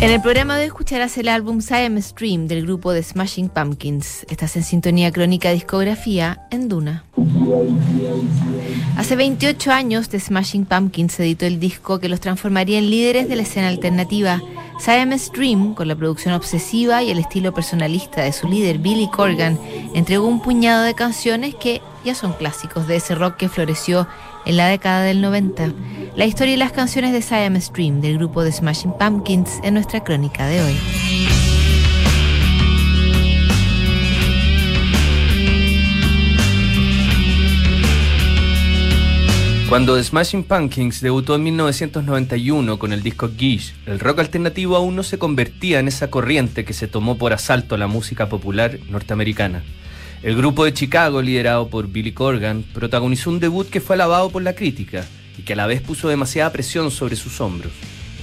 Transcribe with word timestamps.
En 0.00 0.10
el 0.10 0.20
programa 0.22 0.54
de 0.54 0.62
hoy 0.62 0.66
escucharás 0.68 1.18
el 1.18 1.26
álbum 1.26 1.60
Siam 1.60 2.00
Stream 2.00 2.46
del 2.46 2.62
grupo 2.62 2.92
de 2.92 3.02
Smashing 3.02 3.48
Pumpkins. 3.48 4.24
Estás 4.30 4.54
en 4.54 4.62
sintonía 4.62 5.10
crónica 5.10 5.50
discografía 5.50 6.46
en 6.52 6.68
Duna. 6.68 7.04
Hace 8.96 9.16
28 9.16 9.72
años 9.72 10.08
de 10.08 10.20
Smashing 10.20 10.66
Pumpkins 10.66 11.18
editó 11.18 11.46
el 11.46 11.58
disco 11.58 11.98
que 11.98 12.08
los 12.08 12.20
transformaría 12.20 12.78
en 12.78 12.90
líderes 12.90 13.28
de 13.28 13.34
la 13.34 13.42
escena 13.42 13.66
alternativa. 13.66 14.40
Siam 14.78 15.18
Stream, 15.18 15.74
con 15.74 15.88
la 15.88 15.96
producción 15.96 16.32
obsesiva 16.34 17.02
y 17.02 17.10
el 17.10 17.18
estilo 17.18 17.52
personalista 17.52 18.22
de 18.22 18.32
su 18.32 18.46
líder 18.46 18.78
Billy 18.78 19.10
Corgan, 19.10 19.58
entregó 19.94 20.28
un 20.28 20.40
puñado 20.40 20.84
de 20.84 20.94
canciones 20.94 21.56
que 21.56 21.82
ya 22.04 22.14
son 22.14 22.34
clásicos 22.34 22.86
de 22.86 22.96
ese 22.96 23.16
rock 23.16 23.36
que 23.36 23.48
floreció 23.48 24.06
en 24.46 24.56
la 24.56 24.68
década 24.68 25.02
del 25.02 25.20
90. 25.20 25.72
La 26.16 26.26
historia 26.26 26.54
y 26.54 26.56
las 26.56 26.72
canciones 26.72 27.12
de 27.12 27.22
Siam 27.22 27.60
Stream 27.60 28.00
del 28.00 28.18
grupo 28.18 28.42
de 28.42 28.50
Smashing 28.52 28.92
Pumpkins 28.98 29.60
en 29.62 29.74
nuestra 29.74 30.02
crónica 30.02 30.46
de 30.46 30.62
hoy. 30.62 30.74
Cuando 39.68 39.96
The 39.96 40.04
Smashing 40.04 40.44
Pumpkins 40.44 41.00
debutó 41.00 41.34
en 41.34 41.42
1991 41.44 42.78
con 42.78 42.92
el 42.92 43.02
disco 43.02 43.30
Gish, 43.36 43.74
el 43.86 44.00
rock 44.00 44.20
alternativo 44.20 44.76
aún 44.76 44.96
no 44.96 45.02
se 45.02 45.18
convertía 45.18 45.78
en 45.78 45.88
esa 45.88 46.08
corriente 46.10 46.64
que 46.64 46.72
se 46.72 46.88
tomó 46.88 47.18
por 47.18 47.32
asalto 47.32 47.76
la 47.76 47.86
música 47.86 48.28
popular 48.28 48.78
norteamericana. 48.88 49.62
El 50.22 50.36
grupo 50.36 50.64
de 50.64 50.72
Chicago, 50.72 51.22
liderado 51.22 51.68
por 51.68 51.88
Billy 51.88 52.12
Corgan, 52.12 52.64
protagonizó 52.72 53.30
un 53.30 53.40
debut 53.40 53.68
que 53.68 53.80
fue 53.80 53.94
alabado 53.94 54.30
por 54.30 54.42
la 54.42 54.54
crítica 54.54 55.04
y 55.38 55.42
que 55.42 55.54
a 55.54 55.56
la 55.56 55.66
vez 55.66 55.80
puso 55.80 56.08
demasiada 56.08 56.52
presión 56.52 56.90
sobre 56.90 57.16
sus 57.16 57.40
hombros. 57.40 57.72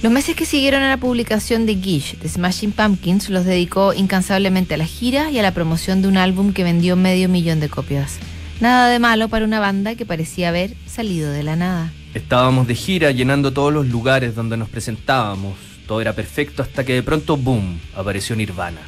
Los 0.02 0.12
meses 0.12 0.36
que 0.36 0.44
siguieron 0.44 0.82
a 0.82 0.90
la 0.90 0.98
publicación 0.98 1.64
de 1.64 1.74
Gish, 1.76 2.18
The 2.18 2.28
Smashing 2.28 2.72
Pumpkins 2.72 3.30
los 3.30 3.46
dedicó 3.46 3.94
incansablemente 3.94 4.74
a 4.74 4.76
la 4.76 4.84
gira 4.84 5.30
y 5.30 5.38
a 5.38 5.42
la 5.42 5.54
promoción 5.54 6.02
de 6.02 6.08
un 6.08 6.18
álbum 6.18 6.52
que 6.52 6.64
vendió 6.64 6.96
medio 6.96 7.30
millón 7.30 7.60
de 7.60 7.70
copias. 7.70 8.18
Nada 8.60 8.88
de 8.88 8.98
malo 8.98 9.28
para 9.28 9.46
una 9.46 9.58
banda 9.58 9.94
que 9.94 10.04
parecía 10.04 10.50
haber 10.50 10.74
salido 10.86 11.30
de 11.30 11.42
la 11.42 11.56
nada. 11.56 11.92
Estábamos 12.14 12.66
de 12.66 12.74
gira 12.74 13.10
llenando 13.10 13.52
todos 13.52 13.72
los 13.72 13.86
lugares 13.86 14.34
donde 14.34 14.56
nos 14.56 14.68
presentábamos. 14.68 15.54
Todo 15.86 16.00
era 16.00 16.12
perfecto 16.14 16.62
hasta 16.62 16.84
que 16.84 16.94
de 16.94 17.02
pronto, 17.02 17.36
boom, 17.36 17.78
apareció 17.94 18.36
Nirvana. 18.36 18.80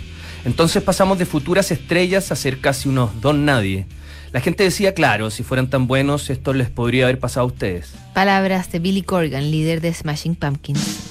Entonces 0.44 0.82
pasamos 0.82 1.18
de 1.18 1.26
futuras 1.26 1.70
estrellas 1.70 2.30
a 2.32 2.36
ser 2.36 2.60
casi 2.60 2.88
unos 2.88 3.20
don 3.20 3.44
nadie. 3.44 3.86
La 4.32 4.40
gente 4.40 4.62
decía, 4.62 4.92
claro, 4.92 5.30
si 5.30 5.42
fueran 5.42 5.70
tan 5.70 5.86
buenos, 5.86 6.28
esto 6.28 6.52
les 6.52 6.68
podría 6.68 7.04
haber 7.04 7.18
pasado 7.18 7.44
a 7.44 7.46
ustedes. 7.46 7.92
Palabras 8.12 8.70
de 8.70 8.78
Billy 8.78 9.02
Corgan, 9.02 9.50
líder 9.50 9.80
de 9.80 9.92
Smashing 9.92 10.34
Pumpkins. 10.34 11.07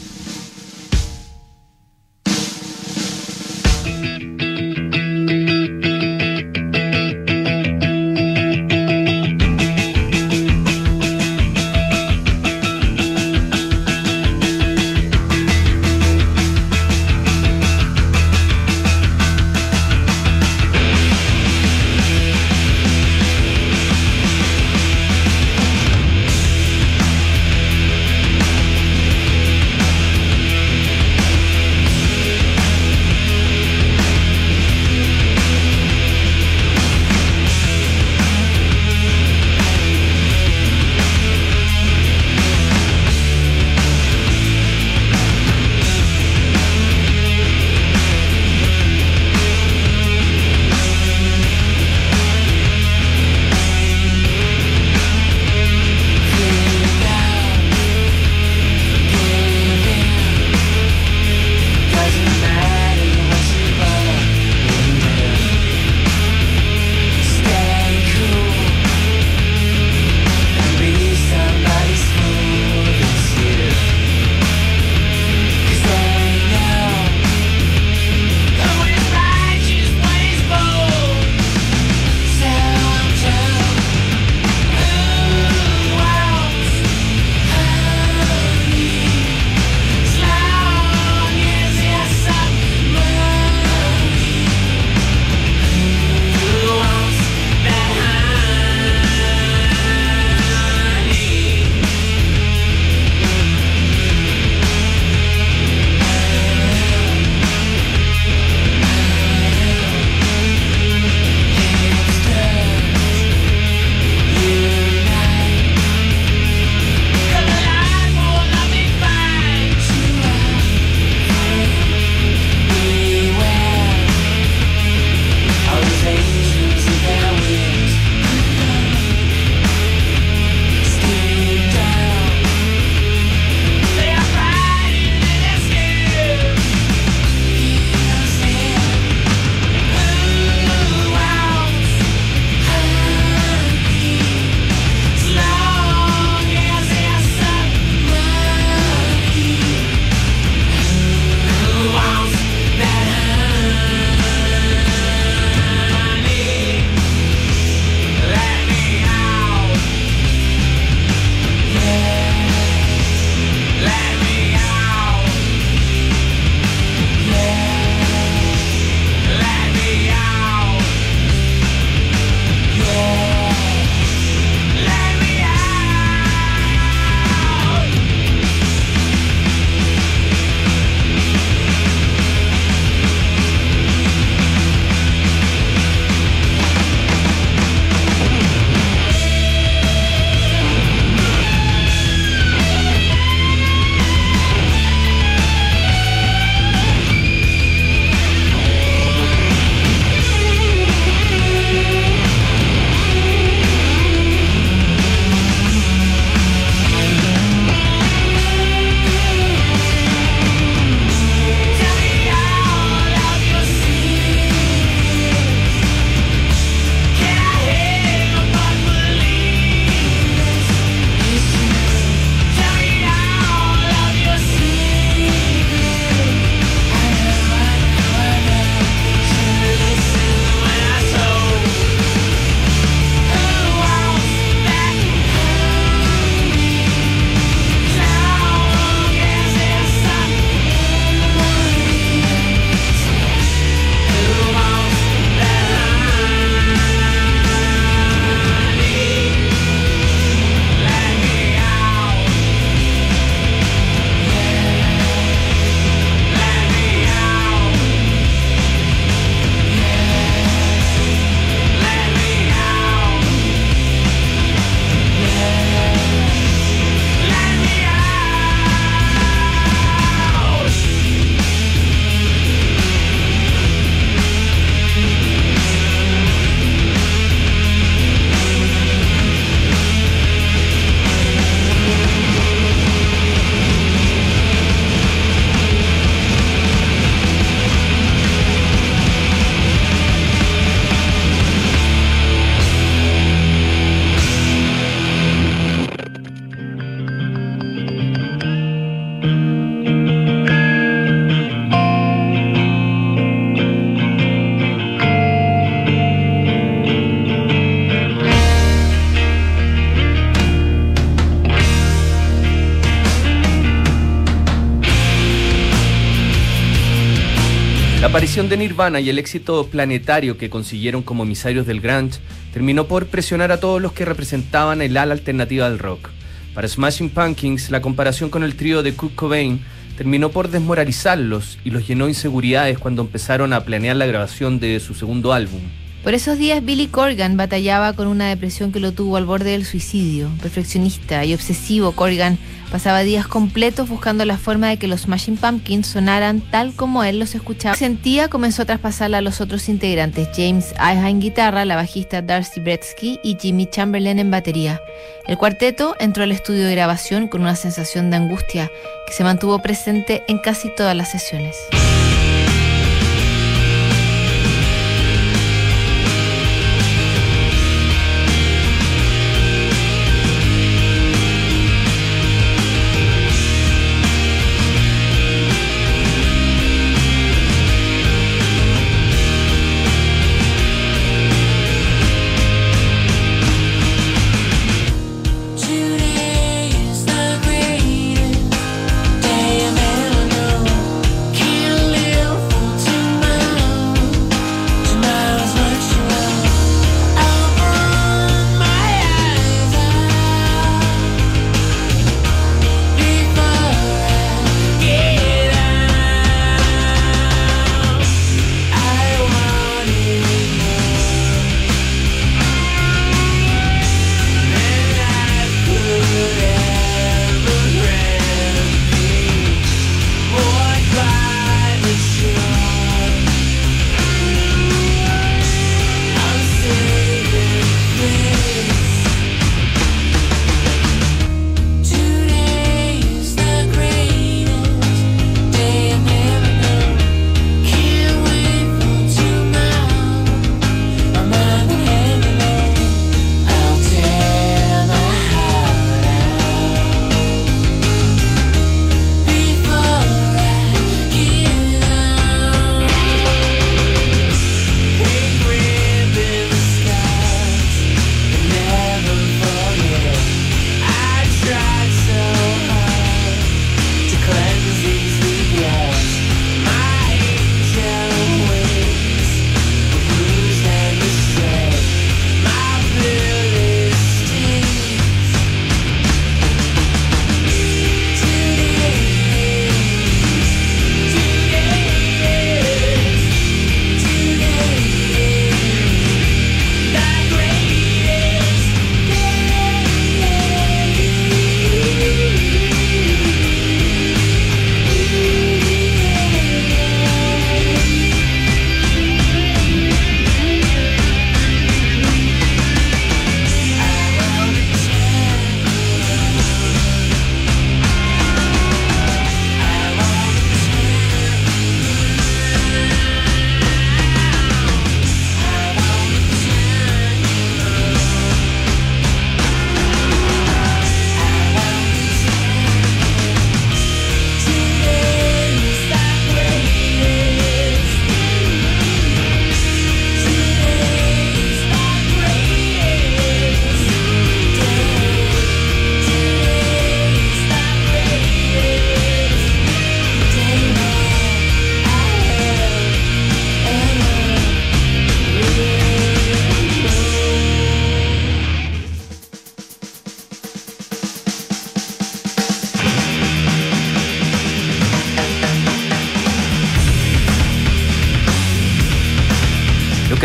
La 317.99 318.07
aparición 318.07 318.47
de 318.47 318.57
Nirvana 318.57 318.99
y 318.99 319.09
el 319.09 319.17
éxito 319.17 319.65
planetario 319.71 320.37
que 320.37 320.51
consiguieron 320.51 321.01
como 321.01 321.23
emisarios 321.23 321.65
del 321.65 321.81
grunge 321.81 322.19
terminó 322.53 322.85
por 322.85 323.07
presionar 323.07 323.51
a 323.51 323.59
todos 323.59 323.81
los 323.81 323.91
que 323.91 324.05
representaban 324.05 324.83
el 324.83 324.95
ala 324.97 325.13
alternativa 325.13 325.67
del 325.67 325.79
rock. 325.79 326.09
Para 326.53 326.67
Smashing 326.67 327.09
Pumpkins, 327.09 327.71
la 327.71 327.81
comparación 327.81 328.29
con 328.29 328.43
el 328.43 328.55
trío 328.55 328.83
de 328.83 328.93
Kurt 328.93 329.15
Cobain 329.15 329.65
terminó 329.97 330.29
por 330.29 330.49
desmoralizarlos 330.49 331.57
y 331.65 331.71
los 331.71 331.87
llenó 331.87 332.05
de 332.05 332.11
inseguridades 332.11 332.77
cuando 332.77 333.01
empezaron 333.01 333.51
a 333.51 333.65
planear 333.65 333.95
la 333.95 334.05
grabación 334.05 334.59
de 334.59 334.79
su 334.79 334.93
segundo 334.93 335.33
álbum. 335.33 335.61
Por 336.07 336.13
esos 336.13 336.37
días 336.37 336.63
Billy 336.63 336.87
Corgan 336.87 337.35
batallaba 337.35 337.91
con 337.91 338.07
una 338.07 338.29
depresión 338.29 338.71
que 338.71 338.79
lo 338.79 338.93
tuvo 338.93 339.17
al 339.17 339.25
borde 339.25 339.51
del 339.51 339.65
suicidio. 339.65 340.29
Perfeccionista 340.41 341.25
y 341.25 341.33
obsesivo, 341.33 341.91
Corgan 341.91 342.37
pasaba 342.71 343.01
días 343.01 343.27
completos 343.27 343.89
buscando 343.89 344.23
la 344.23 344.37
forma 344.37 344.69
de 344.69 344.77
que 344.77 344.87
los 344.87 345.01
Smashing 345.01 345.35
Pumpkins 345.35 345.85
sonaran 345.85 346.39
tal 346.39 346.71
como 346.71 347.03
él 347.03 347.19
los 347.19 347.35
escuchaba. 347.35 347.75
Sentía 347.75 348.29
comenzó 348.29 348.61
a 348.61 348.65
traspasarla 348.65 349.17
a 349.17 349.21
los 349.21 349.41
otros 349.41 349.67
integrantes, 349.67 350.29
James 350.33 350.73
Iha 350.75 351.09
en 351.09 351.19
guitarra, 351.19 351.65
la 351.65 351.75
bajista 351.75 352.21
Darcy 352.21 352.61
Bretsky 352.61 353.19
y 353.21 353.35
Jimmy 353.37 353.65
Chamberlain 353.65 354.17
en 354.17 354.31
batería. 354.31 354.79
El 355.27 355.37
cuarteto 355.37 355.97
entró 355.99 356.23
al 356.23 356.31
estudio 356.31 356.63
de 356.63 356.71
grabación 356.71 357.27
con 357.27 357.41
una 357.41 357.57
sensación 357.57 358.11
de 358.11 358.15
angustia 358.15 358.71
que 359.07 359.11
se 359.13 359.25
mantuvo 359.25 359.59
presente 359.59 360.23
en 360.29 360.37
casi 360.37 360.73
todas 360.73 360.95
las 360.95 361.11
sesiones. 361.11 361.57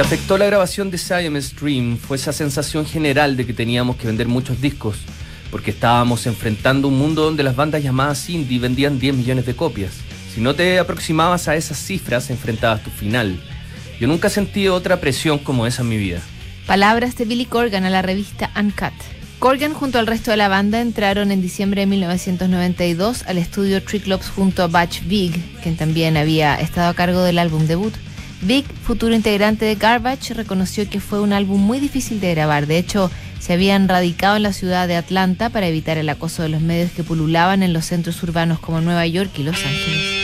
Afectó 0.03 0.37
la 0.37 0.47
grabación 0.47 0.91
de 0.91 0.99
Siamese 0.99 1.51
Stream 1.51 1.97
fue 1.97 2.17
esa 2.17 2.33
sensación 2.33 2.85
general 2.85 3.37
de 3.37 3.47
que 3.47 3.53
teníamos 3.53 3.95
que 3.95 4.09
vender 4.09 4.27
muchos 4.27 4.61
discos, 4.61 4.97
porque 5.49 5.71
estábamos 5.71 6.27
enfrentando 6.27 6.89
un 6.89 6.99
mundo 6.99 7.23
donde 7.23 7.45
las 7.45 7.55
bandas 7.55 7.85
llamadas 7.85 8.29
indie 8.29 8.59
vendían 8.59 8.99
10 8.99 9.15
millones 9.15 9.47
de 9.47 9.55
copias. 9.55 9.93
Si 10.35 10.41
no 10.41 10.55
te 10.55 10.81
aproximabas 10.81 11.47
a 11.47 11.55
esas 11.55 11.79
cifras, 11.79 12.31
enfrentabas 12.31 12.83
tu 12.83 12.91
final. 12.91 13.39
Yo 14.01 14.09
nunca 14.09 14.29
sentí 14.29 14.67
otra 14.67 15.01
presión 15.01 15.39
como 15.39 15.69
esa 15.69 15.83
en 15.83 15.91
mi 15.91 15.99
vida. 15.99 16.21
Palabras 16.67 17.17
de 17.17 17.25
Billy 17.25 17.45
Corgan 17.45 17.85
a 17.85 17.91
la 17.91 18.03
revista 18.03 18.51
Uncut. 18.59 18.93
Corgan 19.39 19.73
junto 19.73 20.01
al 20.01 20.09
resto 20.09 20.33
de 20.33 20.37
la 20.37 20.49
banda 20.49 20.81
entraron 20.81 21.31
en 21.31 21.41
diciembre 21.41 21.83
de 21.83 21.87
1992 21.87 23.23
al 23.29 23.39
estudio 23.39 23.81
Triclops 23.81 24.31
junto 24.31 24.65
a 24.65 24.67
Batch 24.67 25.03
Big, 25.05 25.33
quien 25.63 25.77
también 25.77 26.17
había 26.17 26.57
estado 26.57 26.89
a 26.89 26.95
cargo 26.95 27.23
del 27.23 27.39
álbum 27.39 27.67
debut. 27.69 27.95
Vic, 28.43 28.67
futuro 28.83 29.15
integrante 29.15 29.65
de 29.65 29.77
Garbage, 29.77 30.35
reconoció 30.35 30.91
que 30.91 30.99
fue 30.99 31.21
un 31.21 31.33
álbum 31.33 31.61
muy 31.61 31.79
difícil 31.79 32.21
de 32.21 32.35
grabar. 32.35 32.67
De 32.67 32.77
hecho, 32.77 33.09
se 33.39 33.53
habían 33.53 33.89
radicado 33.89 34.37
en 34.37 34.43
la 34.43 34.53
ciudad 34.53 34.89
de 34.89 34.97
Atlanta 34.97 35.49
para 35.49 35.69
evitar 35.69 35.97
el 35.97 36.09
acoso 36.09 36.43
de 36.43 36.49
los 36.49 36.61
medios 36.61 36.91
que 36.91 37.05
pululaban 37.05 37.63
en 37.63 37.73
los 37.73 37.87
centros 37.87 38.21
urbanos 38.25 38.59
como 38.59 38.81
Nueva 38.81 39.07
York 39.07 39.31
y 39.39 39.45
Los 39.45 39.65
Ángeles. 39.65 40.22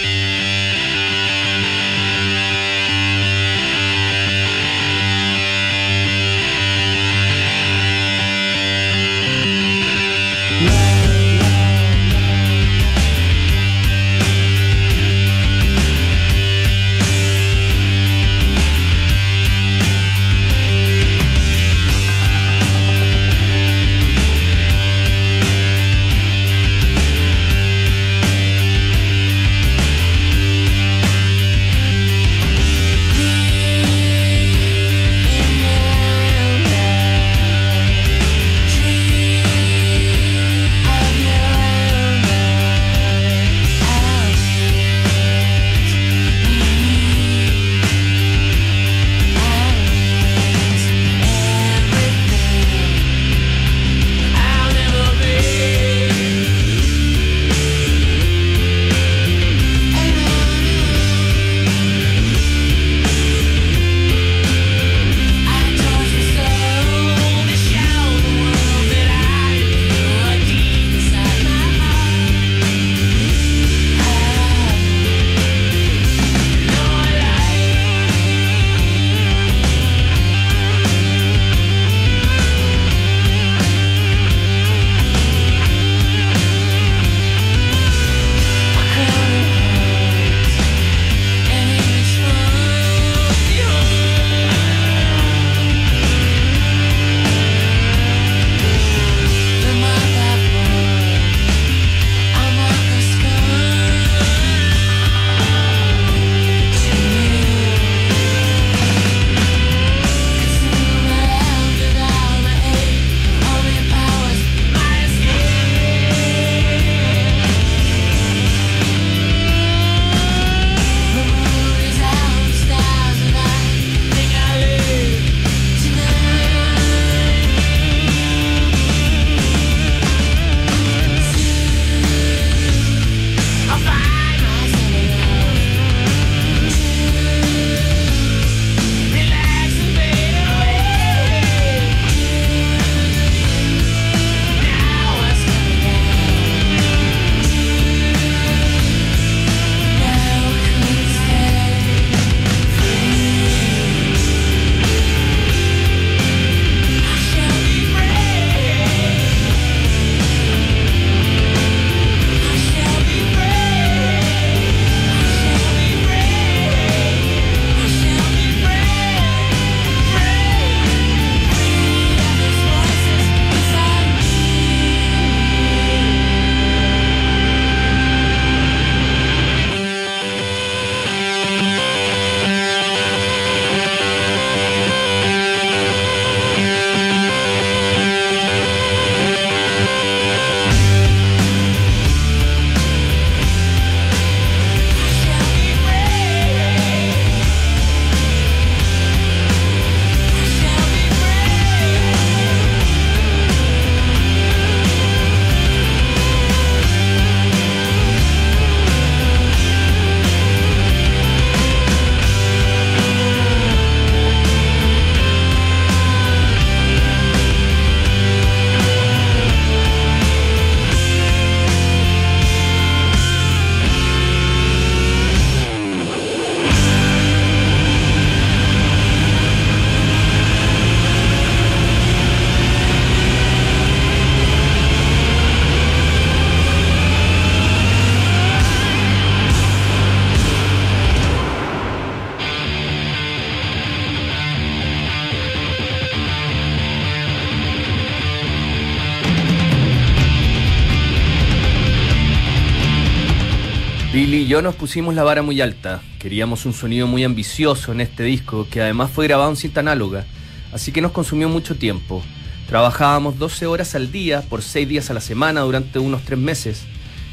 Yo 254.49 254.63
nos 254.63 254.77
pusimos 254.77 255.15
la 255.15 255.25
vara 255.25 255.43
muy 255.43 255.61
alta. 255.61 256.01
Queríamos 256.19 256.65
un 256.65 256.73
sonido 256.73 257.07
muy 257.07 257.23
ambicioso 257.23 257.93
en 257.93 258.01
este 258.01 258.23
disco, 258.23 258.67
que 258.71 258.81
además 258.81 259.11
fue 259.11 259.27
grabado 259.27 259.51
en 259.51 259.57
cinta 259.57 259.81
análoga, 259.81 260.25
así 260.73 260.91
que 260.91 261.03
nos 261.03 261.13
consumió 261.13 261.51
mucho 261.51 261.77
tiempo. 261.77 262.23
Trabajábamos 262.67 263.39
12 263.39 263.67
horas 263.67 263.95
al 263.95 264.11
día 264.11 264.41
por 264.41 264.63
6 264.63 264.89
días 264.89 265.11
a 265.11 265.15
la 265.15 265.21
semana 265.21 265.61
durante 265.61 265.99
unos 265.99 266.23
3 266.23 266.39
meses. 266.39 266.85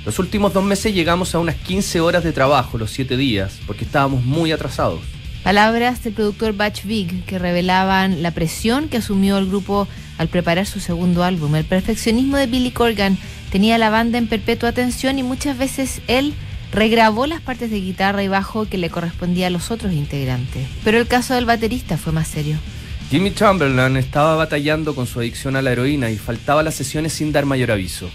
Los 0.06 0.20
últimos 0.20 0.54
dos 0.54 0.66
meses 0.66 0.94
llegamos 0.94 1.34
a 1.34 1.40
unas 1.40 1.56
15 1.56 2.02
horas 2.02 2.22
de 2.26 2.34
trabajo 2.34 2.78
los 2.78 2.92
7 2.92 3.16
días, 3.16 3.60
porque 3.66 3.86
estábamos 3.86 4.26
muy 4.26 4.52
atrasados. 4.52 5.00
Palabras 5.42 6.04
del 6.04 6.12
productor 6.12 6.54
Batch 6.54 6.84
Big 6.84 7.24
que 7.24 7.40
revelaban 7.40 8.24
la 8.24 8.32
presión 8.32 8.90
que 8.90 8.98
asumió 8.98 9.38
el 9.38 9.48
grupo 9.48 9.88
al 10.18 10.28
preparar 10.28 10.66
su 10.66 10.82
segundo 10.82 11.24
álbum. 11.24 11.56
El 11.56 11.64
perfeccionismo 11.64 12.36
de 12.36 12.48
Billy 12.48 12.72
Corgan 12.72 13.18
tenía 13.54 13.78
la 13.78 13.90
banda 13.90 14.18
en 14.18 14.28
perpetua 14.28 14.74
tensión 14.74 15.18
y 15.18 15.24
muchas 15.24 15.58
veces 15.58 16.02
él 16.08 16.34
regrabó 16.76 17.26
las 17.26 17.42
partes 17.42 17.72
de 17.72 17.80
guitarra 17.80 18.22
y 18.24 18.28
bajo 18.28 18.66
que 18.66 18.78
le 18.78 18.90
correspondía 18.90 19.48
a 19.48 19.50
los 19.50 19.72
otros 19.72 19.94
integrantes. 19.94 20.68
Pero 20.84 21.00
el 21.00 21.08
caso 21.08 21.34
del 21.34 21.46
baterista 21.46 21.98
fue 21.98 22.14
más 22.14 22.28
serio. 22.28 22.58
Jimmy 23.10 23.34
Chamberlain 23.34 23.98
estaba 23.98 24.36
batallando 24.36 24.94
con 24.94 25.08
su 25.08 25.20
adicción 25.20 25.56
a 25.56 25.62
la 25.62 25.72
heroína 25.72 26.12
y 26.12 26.18
faltaba 26.18 26.64
las 26.64 26.76
sesiones 26.76 27.14
sin 27.14 27.32
dar 27.32 27.46
mayor 27.46 27.72
aviso. 27.72 28.10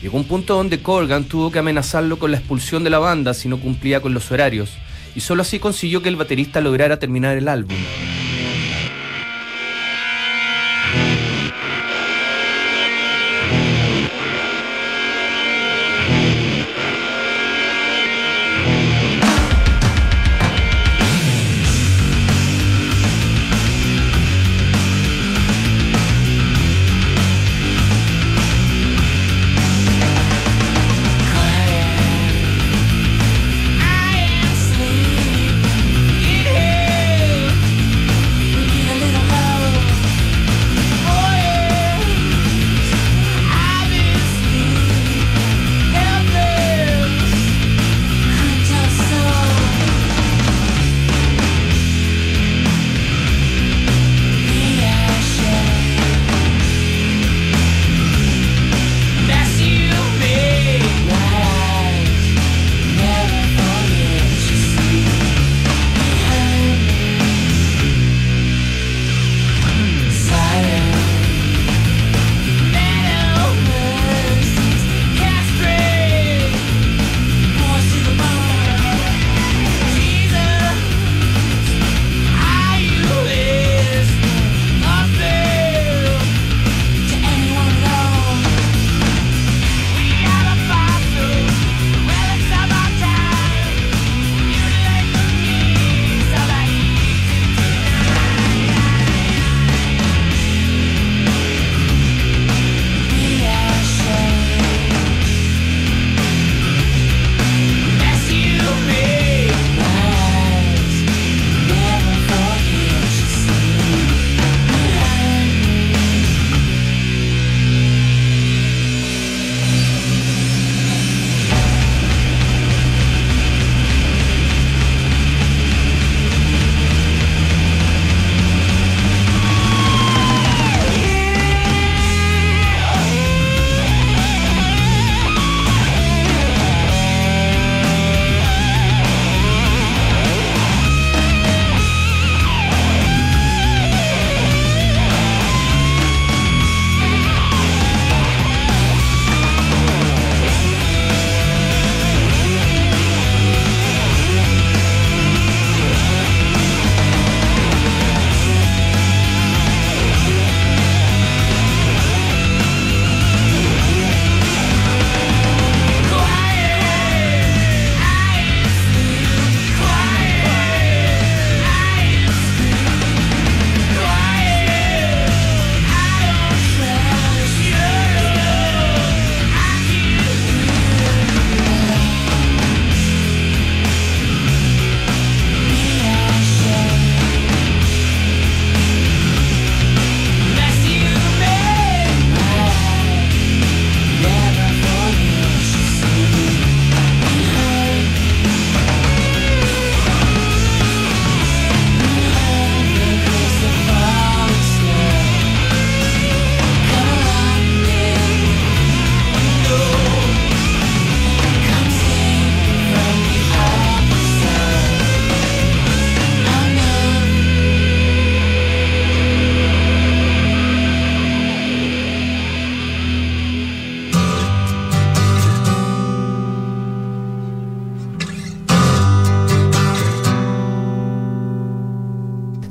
Llegó 0.00 0.16
un 0.16 0.24
punto 0.24 0.56
donde 0.56 0.82
Corgan 0.82 1.24
tuvo 1.24 1.50
que 1.50 1.58
amenazarlo 1.58 2.18
con 2.18 2.30
la 2.30 2.38
expulsión 2.38 2.84
de 2.84 2.90
la 2.90 2.98
banda 2.98 3.34
si 3.34 3.48
no 3.48 3.58
cumplía 3.58 4.00
con 4.00 4.14
los 4.14 4.30
horarios, 4.30 4.70
y 5.14 5.20
solo 5.20 5.42
así 5.42 5.58
consiguió 5.58 6.02
que 6.02 6.08
el 6.08 6.16
baterista 6.16 6.60
lograra 6.60 6.98
terminar 6.98 7.36
el 7.36 7.48
álbum. 7.48 7.76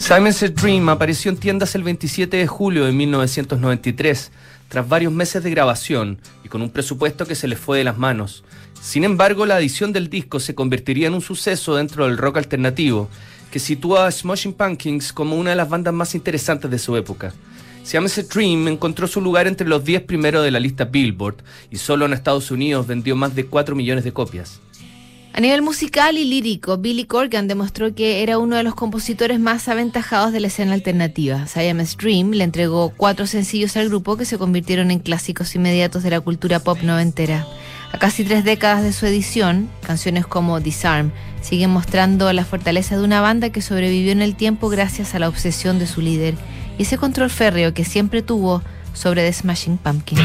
Simon's 0.08 0.54
Dream 0.54 0.88
apareció 0.90 1.32
en 1.32 1.38
tiendas 1.38 1.74
el 1.74 1.82
27 1.82 2.38
de 2.38 2.46
julio 2.46 2.86
de 2.86 2.92
1993, 2.92 4.32
tras 4.70 4.88
varios 4.88 5.12
meses 5.12 5.44
de 5.44 5.50
grabación 5.50 6.20
y 6.44 6.48
con 6.48 6.62
un 6.62 6.70
presupuesto 6.70 7.26
que 7.26 7.34
se 7.34 7.48
le 7.48 7.56
fue 7.56 7.80
de 7.80 7.86
las 7.86 7.98
manos. 7.98 8.44
Sin 8.80 9.04
embargo, 9.04 9.48
la 9.48 9.58
edición 9.58 9.94
del 9.94 10.12
disco 10.12 10.40
se 10.40 10.54
convertiría 10.54 11.08
en 11.08 11.16
un 11.16 11.22
suceso 11.22 11.76
dentro 11.76 12.06
del 12.06 12.20
rock 12.20 12.38
alternativo, 12.38 13.10
que 13.50 13.58
sitúa 13.58 14.06
a 14.06 14.12
Smashing 14.12 14.54
Pumpkins 14.54 15.12
como 15.12 15.38
una 15.38 15.50
de 15.50 15.56
las 15.56 15.70
bandas 15.70 15.96
más 15.96 16.14
interesantes 16.14 16.70
de 16.70 16.78
su 16.78 16.96
época. 16.96 17.34
Siamese 17.82 18.22
Dream 18.22 18.68
encontró 18.68 19.08
su 19.08 19.22
lugar 19.22 19.48
entre 19.48 19.68
los 19.68 19.84
10 19.84 20.04
primeros 20.04 20.44
de 20.44 20.52
la 20.52 20.60
lista 20.60 20.86
Billboard 20.86 21.38
y 21.72 21.78
solo 21.78 22.06
en 22.06 22.14
Estados 22.14 22.52
Unidos 22.52 22.86
vendió 22.86 23.16
más 23.16 23.34
de 23.34 23.48
4 23.48 23.76
millones 23.76 24.04
de 24.04 24.14
copias. 24.14 24.62
A 25.38 25.42
nivel 25.42 25.62
musical 25.62 26.18
y 26.18 26.24
lírico, 26.24 26.78
Billy 26.78 27.04
Corgan 27.04 27.50
demostró 27.50 27.94
que 27.94 28.24
era 28.24 28.38
uno 28.38 28.56
de 28.56 28.64
los 28.64 28.74
compositores 28.74 29.38
más 29.38 29.68
aventajados 29.68 30.32
de 30.32 30.40
la 30.40 30.48
escena 30.48 30.72
alternativa. 30.72 31.46
Siamese 31.46 31.98
Dream 31.98 32.32
le 32.32 32.46
entregó 32.46 32.94
cuatro 32.96 33.28
sencillos 33.28 33.76
al 33.76 33.90
grupo 33.90 34.16
que 34.16 34.24
se 34.24 34.38
convirtieron 34.38 34.92
en 34.92 35.00
clásicos 35.00 35.54
inmediatos 35.54 36.04
de 36.04 36.12
la 36.12 36.22
cultura 36.22 36.62
pop 36.62 36.82
noventera. 36.84 37.46
A 37.92 38.00
casi 38.00 38.24
tres 38.24 38.46
décadas 38.46 38.82
de 38.82 38.94
su 38.94 39.08
edición, 39.08 39.70
canciones 39.86 40.26
como 40.26 40.62
Disarm 40.62 41.12
siguen 41.42 41.72
mostrando 41.72 42.32
la 42.32 42.46
fortaleza 42.46 42.96
de 42.96 43.04
una 43.04 43.20
banda 43.20 43.50
que 43.50 43.62
sobrevivió 43.62 44.14
en 44.14 44.22
el 44.22 44.38
tiempo 44.38 44.70
gracias 44.70 45.16
a 45.16 45.20
la 45.20 45.28
obsesión 45.28 45.80
de 45.80 45.88
su 45.88 46.00
líder 46.00 46.36
y 46.78 46.84
ese 46.84 46.98
control 46.98 47.30
férreo 47.30 47.74
que 47.74 47.84
siempre 47.84 48.22
tuvo 48.22 48.62
sobre 48.94 49.22
The 49.30 49.34
Smashing 49.34 49.80
Pumpkins. 49.80 50.22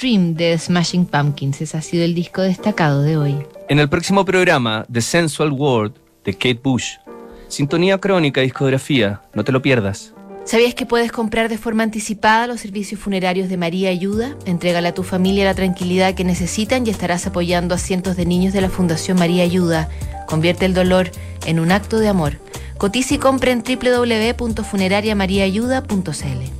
Stream 0.00 0.34
de 0.34 0.56
Smashing 0.56 1.04
Pumpkins. 1.04 1.60
Ese 1.60 1.76
ha 1.76 1.82
sido 1.82 2.04
el 2.04 2.14
disco 2.14 2.40
destacado 2.40 3.02
de 3.02 3.18
hoy. 3.18 3.36
En 3.68 3.78
el 3.78 3.90
próximo 3.90 4.24
programa, 4.24 4.86
The 4.90 5.02
Sensual 5.02 5.52
World 5.52 5.92
de 6.24 6.32
Kate 6.32 6.58
Bush. 6.62 6.92
Sintonía 7.48 7.98
crónica, 7.98 8.40
discografía. 8.40 9.20
No 9.34 9.44
te 9.44 9.52
lo 9.52 9.60
pierdas. 9.60 10.14
¿Sabías 10.46 10.74
que 10.74 10.86
puedes 10.86 11.12
comprar 11.12 11.50
de 11.50 11.58
forma 11.58 11.82
anticipada 11.82 12.46
los 12.46 12.62
servicios 12.62 12.98
funerarios 12.98 13.50
de 13.50 13.58
María 13.58 13.90
Ayuda? 13.90 14.34
Entrégale 14.46 14.88
a 14.88 14.94
tu 14.94 15.02
familia 15.02 15.44
la 15.44 15.52
tranquilidad 15.52 16.14
que 16.14 16.24
necesitan 16.24 16.86
y 16.86 16.90
estarás 16.90 17.26
apoyando 17.26 17.74
a 17.74 17.78
cientos 17.78 18.16
de 18.16 18.24
niños 18.24 18.54
de 18.54 18.62
la 18.62 18.70
Fundación 18.70 19.18
María 19.18 19.44
Ayuda. 19.44 19.90
Convierte 20.26 20.64
el 20.64 20.72
dolor 20.72 21.10
en 21.44 21.60
un 21.60 21.72
acto 21.72 21.98
de 21.98 22.08
amor. 22.08 22.38
Cotiza 22.78 23.16
y 23.16 23.18
compra 23.18 23.50
en 23.50 23.62
www.funerariamariaayuda.cl. 23.62 26.59